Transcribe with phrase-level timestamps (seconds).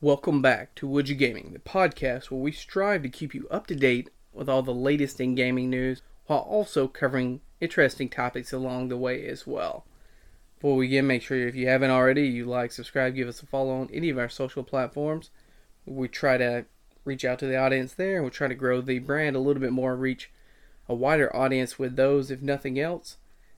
[0.00, 3.66] Welcome back to Would You Gaming, the podcast where we strive to keep you up
[3.66, 8.88] to date with all the latest in gaming news while also covering interesting topics along
[8.88, 9.84] the way as well.
[10.54, 13.46] Before we begin, make sure if you haven't already, you like, subscribe, give us a
[13.46, 15.30] follow on any of our social platforms.
[15.84, 16.66] We try to
[17.04, 19.60] reach out to the audience there and we try to grow the brand a little
[19.60, 20.30] bit more, reach
[20.88, 23.16] a wider audience with those, if nothing else.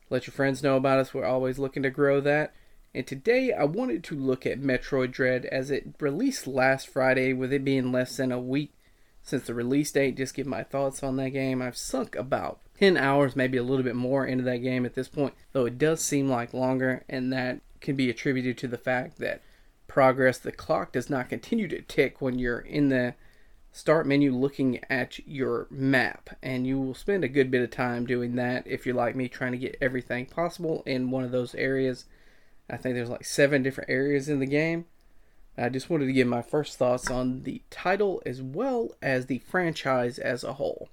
[0.09, 1.12] Let your friends know about us.
[1.12, 2.54] We're always looking to grow that.
[2.95, 7.52] And today I wanted to look at Metroid Dread as it released last Friday, with
[7.52, 8.72] it being less than a week
[9.22, 10.17] since the release date.
[10.17, 11.62] Just give my thoughts on that game.
[11.62, 15.08] I've sunk about 10 hours, maybe a little bit more, into that game at this
[15.08, 19.18] point, though it does seem like longer, and that can be attributed to the fact
[19.18, 19.43] that
[19.86, 23.14] progress, the clock does not continue to tick when you're in the
[23.72, 28.04] start menu looking at your map and you will spend a good bit of time
[28.04, 31.54] doing that if you're like me trying to get everything possible in one of those
[31.54, 32.05] areas
[32.70, 34.87] I think there's like seven different areas in the game.
[35.59, 39.41] I just wanted to give my first thoughts on the title as well as the
[39.41, 40.89] franchise as a whole.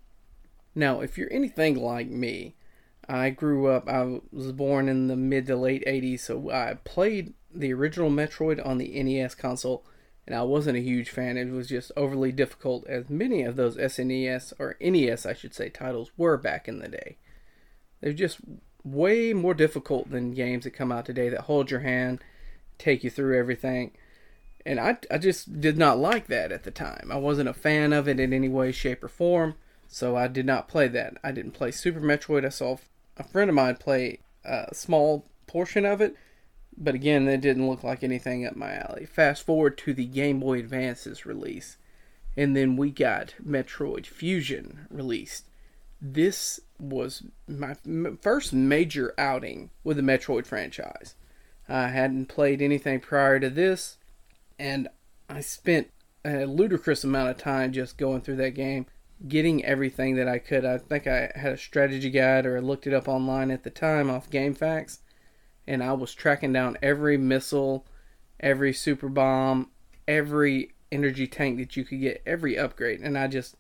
[0.75, 2.56] Now, if you're anything like me,
[3.08, 7.34] I grew up, I was born in the mid to late 80s, so I played
[7.53, 9.86] the original Metroid on the NES console,
[10.25, 11.38] and I wasn't a huge fan.
[11.38, 15.69] It was just overly difficult, as many of those SNES, or NES, I should say,
[15.69, 17.17] titles were back in the day.
[18.02, 18.39] They're just
[18.83, 22.23] way more difficult than games that come out today that hold your hand,
[22.78, 23.92] take you through everything.
[24.66, 27.09] And I, I just did not like that at the time.
[27.11, 29.56] I wasn't a fan of it in any way, shape, or form,
[29.88, 31.16] so I did not play that.
[31.23, 32.45] I didn't play Super Metroid.
[32.45, 32.78] I saw
[33.16, 36.16] a friend of mine play a small portion of it,
[36.78, 39.06] but again, it didn't look like anything up my alley.
[39.06, 41.78] Fast forward to the Game Boy Advance's release,
[42.36, 45.45] and then we got Metroid Fusion released
[46.02, 47.75] this was my
[48.22, 51.16] first major outing with the Metroid franchise.
[51.67, 53.97] I hadn't played anything prior to this,
[54.58, 54.88] and
[55.30, 55.89] I spent
[56.23, 58.86] a ludicrous amount of time just going through that game,
[59.28, 60.66] getting everything that I could.
[60.66, 63.69] I think I had a strategy guide or I looked it up online at the
[63.69, 65.00] time off GameFAQs,
[65.68, 67.85] and I was tracking down every missile,
[68.40, 69.72] every super bomb,
[70.07, 73.56] every energy tank that you could get, every upgrade, and I just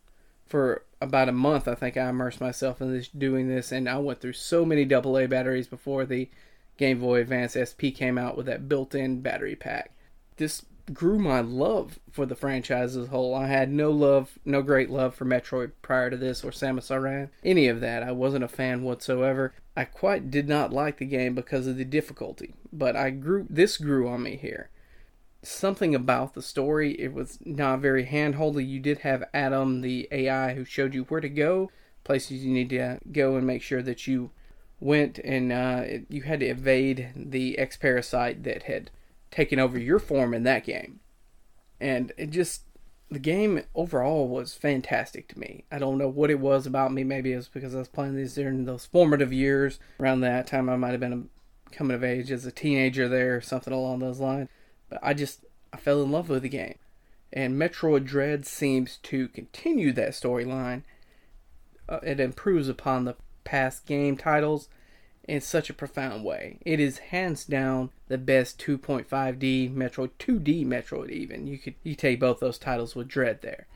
[0.47, 3.97] for about a month, I think I immersed myself in this doing this, and I
[3.97, 6.29] went through so many AA batteries before the
[6.77, 9.91] Game Boy Advance SP came out with that built-in battery pack.
[10.37, 13.35] This grew my love for the franchise as a whole.
[13.35, 17.29] I had no love, no great love for Metroid prior to this or Samus Aran,
[17.43, 18.03] any of that.
[18.03, 19.53] I wasn't a fan whatsoever.
[19.75, 23.45] I quite did not like the game because of the difficulty, but I grew.
[23.49, 24.69] This grew on me here
[25.43, 26.93] something about the story.
[26.99, 28.67] It was not very handholdy.
[28.67, 31.71] You did have Adam, the AI, who showed you where to go,
[32.03, 34.31] places you need to go, and make sure that you
[34.79, 38.91] went and uh, you had to evade the X parasite that had
[39.31, 40.99] taken over your form in that game.
[41.79, 42.63] And it just
[43.09, 45.63] the game overall was fantastic to me.
[45.71, 47.03] I don't know what it was about me.
[47.03, 49.79] Maybe it was because I was playing these during those formative years.
[49.99, 51.29] Around that time, I might have been
[51.71, 54.49] coming of age as a teenager there, something along those lines.
[54.89, 56.77] But I just I fell in love with the game.
[57.33, 60.83] And Metroid Dread seems to continue that storyline.
[61.89, 64.69] Uh, it improves upon the past game titles
[65.27, 66.57] in such a profound way.
[66.65, 71.47] It is hands down the best 2.5D Metroid, 2D Metroid even.
[71.47, 73.67] You could you take both those titles with Dread there.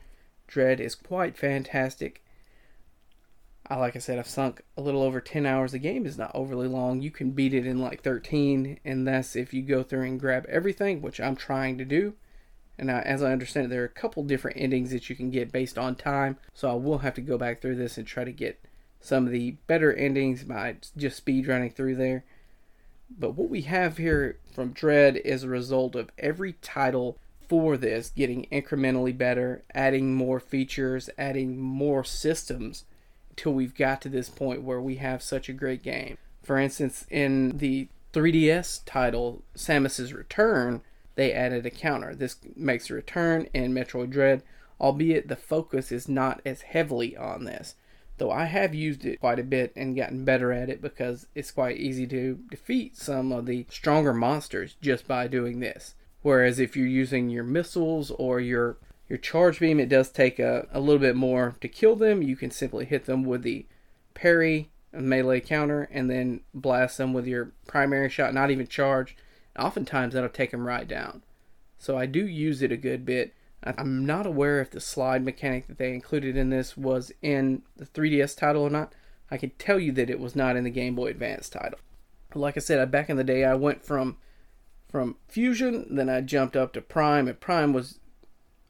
[0.46, 2.22] Dread is quite fantastic.
[3.68, 5.72] I, like I said, I've sunk a little over 10 hours.
[5.72, 7.00] The game is not overly long.
[7.00, 10.46] You can beat it in like 13, and that's if you go through and grab
[10.48, 12.14] everything, which I'm trying to do.
[12.78, 15.30] And I, as I understand it, there are a couple different endings that you can
[15.30, 16.38] get based on time.
[16.54, 18.60] So I will have to go back through this and try to get
[19.00, 22.24] some of the better endings by just speed running through there.
[23.16, 27.18] But what we have here from Dread is a result of every title
[27.48, 32.84] for this getting incrementally better, adding more features, adding more systems
[33.36, 36.18] till we've got to this point where we have such a great game.
[36.42, 40.82] For instance, in the 3DS title Samus's Return,
[41.14, 42.14] they added a counter.
[42.14, 44.42] This makes a return in Metroid Dread,
[44.80, 47.74] albeit the focus is not as heavily on this.
[48.18, 51.50] Though I have used it quite a bit and gotten better at it because it's
[51.50, 55.94] quite easy to defeat some of the stronger monsters just by doing this.
[56.22, 58.76] Whereas if you're using your missiles or your
[59.12, 62.22] your charge beam, it does take a, a little bit more to kill them.
[62.22, 63.66] You can simply hit them with the
[64.14, 69.14] parry melee counter and then blast them with your primary shot, not even charge.
[69.58, 71.20] Oftentimes that'll take them right down.
[71.78, 73.34] So I do use it a good bit.
[73.62, 77.84] I'm not aware if the slide mechanic that they included in this was in the
[77.84, 78.94] 3DS title or not.
[79.30, 81.78] I can tell you that it was not in the Game Boy Advance title.
[82.34, 84.16] Like I said, back in the day, I went from
[84.88, 87.98] from Fusion, then I jumped up to Prime, and Prime was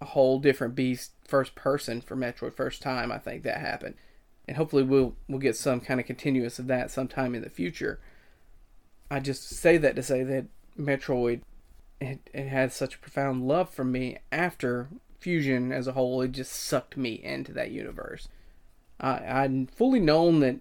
[0.03, 3.95] a whole different beast first person for Metroid first time I think that happened.
[4.47, 8.01] And hopefully we'll we'll get some kind of continuous of that sometime in the future.
[9.11, 10.47] I just say that to say that
[10.79, 11.43] Metroid
[12.01, 14.89] it, it had such a profound love for me after
[15.21, 18.29] Fusion as a whole, it just sucked me into that universe.
[18.99, 20.57] I, I'd fully known that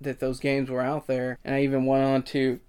[0.00, 2.60] that those games were out there, and I even went on to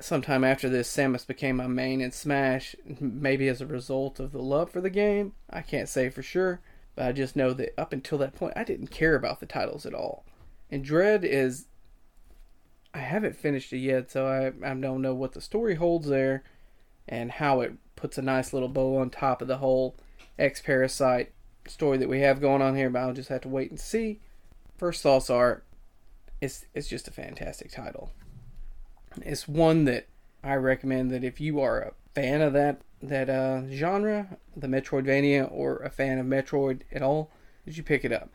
[0.00, 4.42] sometime after this, Samus became my main in Smash, maybe as a result of the
[4.42, 5.32] love for the game.
[5.48, 6.60] I can't say for sure,
[6.94, 9.86] but I just know that up until that point, I didn't care about the titles
[9.86, 10.24] at all.
[10.70, 11.66] And Dread is.
[12.92, 16.42] I haven't finished it yet, so I, I don't know what the story holds there
[17.08, 19.96] and how it puts a nice little bow on top of the whole
[20.38, 21.32] X Parasite
[21.68, 24.20] story that we have going on here, but I'll just have to wait and see.
[24.76, 25.62] First thoughts are
[26.40, 28.10] it's it's just a fantastic title.
[29.22, 30.06] It's one that
[30.42, 35.50] I recommend that if you are a fan of that that uh, genre, the Metroidvania,
[35.50, 37.30] or a fan of Metroid at all,
[37.64, 38.30] that you pick it up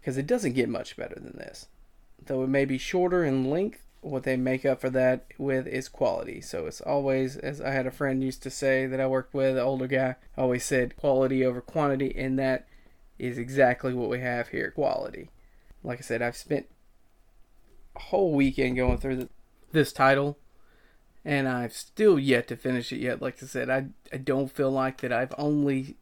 [0.00, 1.66] because it doesn't get much better than this.
[2.24, 5.88] Though it may be shorter in length, what they make up for that with is
[5.88, 6.40] quality.
[6.40, 9.56] So it's always, as I had a friend used to say that I worked with,
[9.56, 12.66] an older guy, always said quality over quantity, and that
[13.18, 15.30] is exactly what we have here quality.
[15.82, 16.66] Like I said, I've spent
[17.96, 19.28] a whole weekend going through the,
[19.72, 20.38] this title,
[21.24, 23.20] and I've still yet to finish it yet.
[23.20, 25.96] Like I said, I, I don't feel like that I've only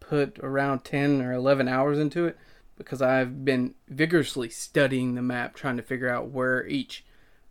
[0.00, 2.36] put around 10 or 11 hours into it
[2.76, 7.04] because I've been vigorously studying the map, trying to figure out where each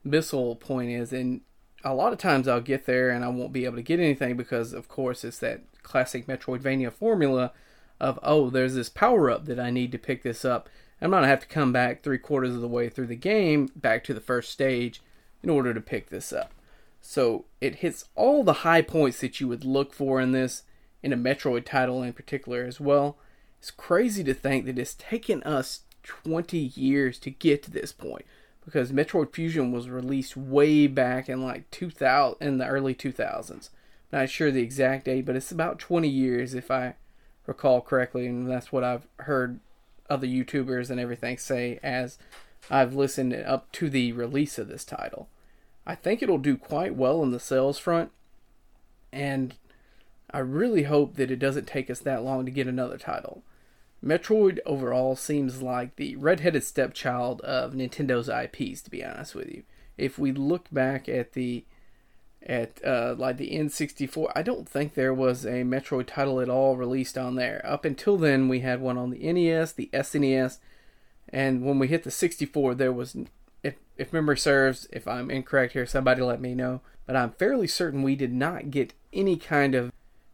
[0.04, 1.12] missile point is.
[1.12, 1.42] And
[1.84, 4.38] a lot of times I'll get there and I won't be able to get anything
[4.38, 7.52] because, of course, it's that classic Metroidvania formula
[8.00, 10.70] of, oh, there's this power up that I need to pick this up.
[11.02, 14.04] I'm to have to come back three quarters of the way through the game back
[14.06, 15.02] to the first stage
[15.46, 16.52] in order to pick this up.
[17.00, 20.64] So it hits all the high points that you would look for in this,
[21.04, 23.18] in a Metroid title in particular as well.
[23.60, 28.26] It's crazy to think that it's taken us 20 years to get to this point
[28.66, 33.70] because Metroid Fusion was released way back in like 2000 in the early 2000s.
[34.12, 36.96] Not sure the exact date, but it's about 20 years if I
[37.46, 39.60] recall correctly, and that's what I've heard
[40.10, 42.18] other YouTubers and everything say as
[42.70, 45.28] I've listened up to the release of this title.
[45.86, 48.12] I think it'll do quite well in the sales front,
[49.12, 49.56] and
[50.32, 53.44] I really hope that it doesn't take us that long to get another title.
[54.04, 59.64] Metroid overall seems like the redheaded stepchild of Nintendo's IPs, to be honest with you.
[59.98, 61.66] If we look back at the
[62.46, 66.78] at uh, like the N64, I don't think there was a Metroid title at all
[66.78, 67.62] released on there.
[67.66, 70.60] Up until then, we had one on the NES, the SNES,
[71.30, 73.18] and when we hit the 64, there was,
[73.98, 76.82] if memory serves, if I'm incorrect here, somebody let me know.
[77.06, 79.92] But I'm fairly certain we did not get any kind of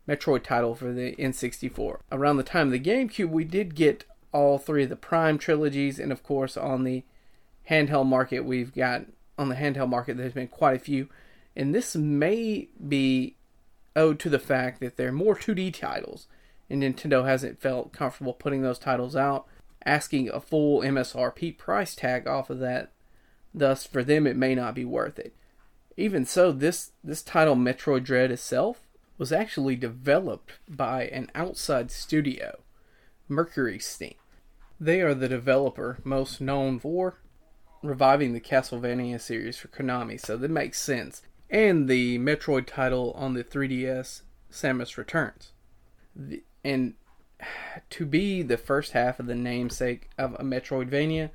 [0.07, 1.99] Metroid title for the N64.
[2.11, 5.99] Around the time of the GameCube, we did get all three of the Prime trilogies,
[5.99, 7.03] and of course, on the
[7.69, 9.05] handheld market, we've got
[9.37, 11.09] on the handheld market, there's been quite a few.
[11.55, 13.35] And this may be
[13.95, 16.27] owed to the fact that there are more 2D titles,
[16.69, 19.45] and Nintendo hasn't felt comfortable putting those titles out,
[19.85, 22.91] asking a full MSRP price tag off of that.
[23.53, 25.35] Thus, for them, it may not be worth it.
[25.97, 28.87] Even so, this this title, Metroid Dread itself,
[29.17, 32.59] was actually developed by an outside studio,
[33.27, 34.15] Mercury Steam.
[34.79, 37.19] They are the developer most known for
[37.83, 41.21] reviving the Castlevania series for Konami, so that makes sense.
[41.49, 45.51] And the Metroid title on the 3DS, Samus Returns.
[46.15, 46.93] The, and
[47.89, 51.31] to be the first half of the namesake of a Metroidvania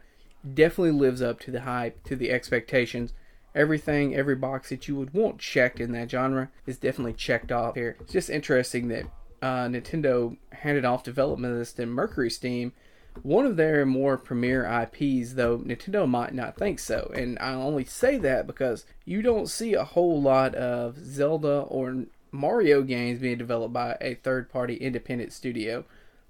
[0.55, 3.13] definitely lives up to the hype, to the expectations,
[3.55, 7.75] everything, every box that you would want checked in that genre is definitely checked off
[7.75, 7.97] here.
[8.01, 9.05] It's just interesting that
[9.43, 12.73] uh, Nintendo handed off development of this to Mercury Steam,
[13.23, 17.11] one of their more premier IPs, though Nintendo might not think so.
[17.15, 22.05] And I only say that because you don't see a whole lot of Zelda or
[22.31, 25.85] Mario games being developed by a third party independent studio.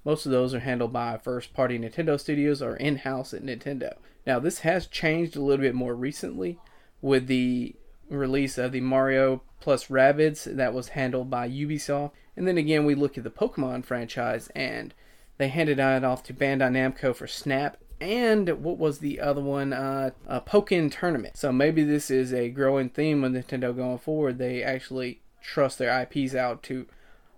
[0.06, 3.96] Most of those are handled by first party Nintendo studios or in house at Nintendo.
[4.24, 6.60] Now, this has changed a little bit more recently
[7.02, 7.74] with the
[8.08, 12.12] release of the Mario plus Rabbids that was handled by Ubisoft.
[12.36, 14.94] And then again, we look at the Pokemon franchise and
[15.38, 19.72] they handed it off to Bandai Namco for Snap and what was the other one?
[19.72, 21.36] Uh, a Pokken Tournament.
[21.36, 24.38] So maybe this is a growing theme with Nintendo going forward.
[24.38, 26.86] They actually trust their IPs out to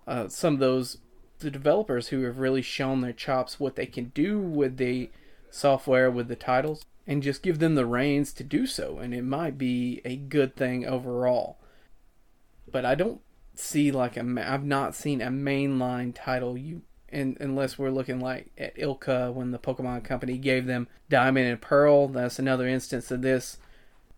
[0.06, 0.98] uh, some of those
[1.38, 5.10] the developers who have really shown their chops what they can do with the
[5.50, 9.24] software with the titles and just give them the reins to do so, and it
[9.24, 11.58] might be a good thing overall.
[12.70, 13.22] But I don't
[13.54, 18.52] see like a I've not seen a mainline title you and unless we're looking like
[18.56, 22.08] at ILCA when the Pokemon Company gave them Diamond and Pearl.
[22.08, 23.56] That's another instance of this.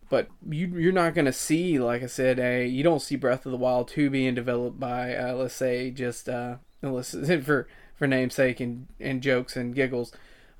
[0.09, 3.53] But you you're not gonna see like I said a you don't see Breath of
[3.53, 7.11] the Wild two being developed by uh, let's say just uh, let's
[7.45, 10.13] for for namesake and and jokes and giggles.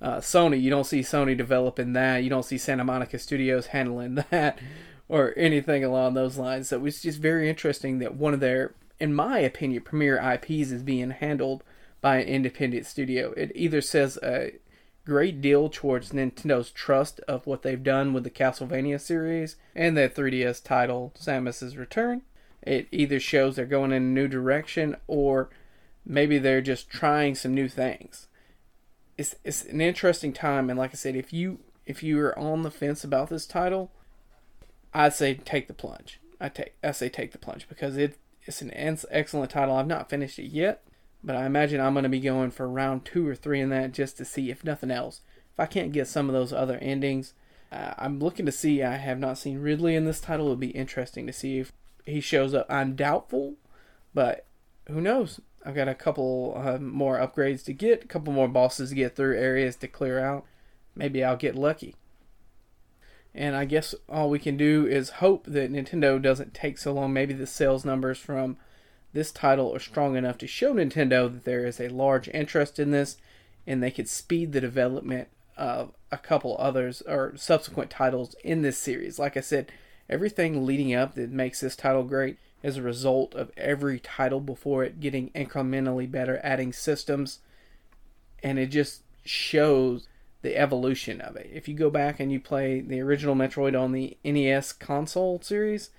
[0.03, 2.25] Uh, Sony, you don't see Sony developing that.
[2.25, 4.59] You don't see Santa Monica Studios handling that
[5.09, 6.69] or anything along those lines.
[6.69, 10.83] So it's just very interesting that one of their, in my opinion, premier IPs is
[10.83, 11.63] being handled
[12.01, 13.33] by an independent studio.
[13.33, 14.53] It either says a
[15.05, 20.09] great deal towards Nintendo's trust of what they've done with the Castlevania series and their
[20.09, 22.23] 3DS title Samus's Return.
[22.63, 25.51] It either shows they're going in a new direction or
[26.05, 28.29] maybe they're just trying some new things.
[29.17, 32.63] It's it's an interesting time and like I said if you if you are on
[32.63, 33.91] the fence about this title,
[34.95, 36.21] I'd say take the plunge.
[36.41, 39.77] I take I say take the plunge because it it's an excellent title.
[39.77, 40.83] I've not finished it yet,
[41.23, 43.93] but I imagine I'm going to be going for round two or three in that
[43.93, 45.21] just to see if nothing else.
[45.53, 47.35] If I can't get some of those other endings,
[47.71, 48.83] uh, I'm looking to see.
[48.83, 50.47] I have not seen Ridley in this title.
[50.47, 51.73] It would be interesting to see if
[52.07, 52.67] he shows up.
[52.69, 53.55] I'm doubtful,
[54.15, 54.47] but
[54.89, 55.41] who knows?
[55.65, 59.15] I've got a couple uh, more upgrades to get, a couple more bosses to get
[59.15, 60.45] through, areas to clear out.
[60.95, 61.97] Maybe I'll get lucky.
[63.35, 67.13] And I guess all we can do is hope that Nintendo doesn't take so long.
[67.13, 68.57] Maybe the sales numbers from
[69.13, 72.91] this title are strong enough to show Nintendo that there is a large interest in
[72.91, 73.17] this
[73.67, 78.79] and they could speed the development of a couple others or subsequent titles in this
[78.79, 79.19] series.
[79.19, 79.71] Like I said,
[80.09, 84.85] everything leading up that makes this title great is a result of every title before
[84.85, 87.41] it getting incrementally better, adding systems,
[88.43, 90.09] and it just shows
[90.43, 91.51] the evolution of it.
[91.53, 95.91] If you go back and you play the original Metroid on the NES console series,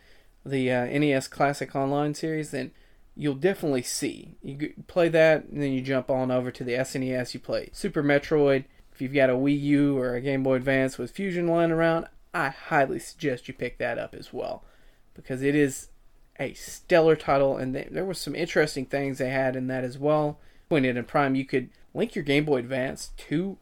[0.46, 2.72] the uh, NES Classic Online series, then
[3.16, 4.36] you'll definitely see.
[4.42, 7.34] You play that, and then you jump on over to the SNES.
[7.34, 8.66] You play Super Metroid.
[8.92, 12.08] If you've got a Wii U or a Game Boy Advance with Fusion lying around,
[12.34, 14.64] I highly suggest you pick that up as well,
[15.14, 15.90] because it is
[16.42, 20.40] a stellar title, and there were some interesting things they had in that as well.
[20.70, 23.58] When it in Prime, you could link your Game Boy Advance to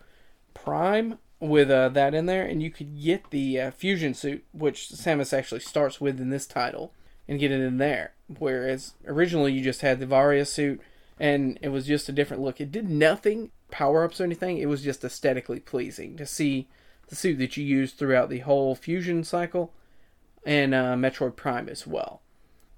[0.54, 4.90] Prime with uh, that in there, and you could get the uh, fusion suit, which
[4.90, 6.94] Samus actually starts with in this title,
[7.28, 8.14] and get it in there.
[8.38, 10.82] Whereas originally you just had the Varia suit,
[11.20, 12.62] and it was just a different look.
[12.62, 14.58] It did nothing power ups or anything.
[14.58, 16.68] It was just aesthetically pleasing to see
[17.08, 19.74] the suit that you used throughout the whole fusion cycle,
[20.46, 22.22] and uh, Metroid Prime as well.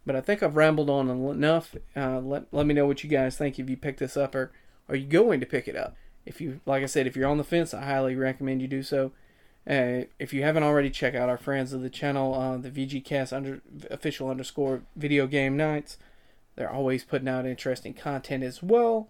[0.06, 1.76] But I think I've rambled on enough.
[1.96, 4.52] Uh, let let me know what you guys think if you pick this up or
[4.90, 7.38] are you going to pick it up if you like I said, if you're on
[7.38, 9.12] the fence, I highly recommend you do so.
[9.68, 13.32] Uh, if you haven't already, check out our friends of the channel, uh, the VGCast
[13.32, 15.98] under official underscore video game nights.
[16.56, 19.10] They're always putting out interesting content as well,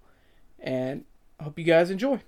[0.59, 1.05] and
[1.39, 2.21] I hope you guys enjoy.